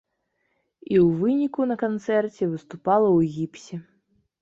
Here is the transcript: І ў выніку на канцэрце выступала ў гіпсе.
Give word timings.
І 0.87 0.95
ў 1.01 1.03
выніку 1.19 1.61
на 1.73 1.79
канцэрце 1.85 2.51
выступала 2.57 3.07
ў 3.17 3.33
гіпсе. 3.39 3.75